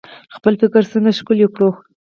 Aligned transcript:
خپل 0.35 0.53
فکر 0.61 0.81
څنګه 0.91 1.11
ښکلی 1.17 1.47
کړو؟ 1.53 1.69